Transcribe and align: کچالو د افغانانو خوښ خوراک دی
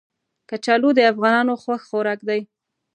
کچالو 0.49 0.89
د 0.95 0.99
افغانانو 1.11 1.53
خوښ 1.63 1.81
خوراک 1.89 2.19
دی 2.29 2.41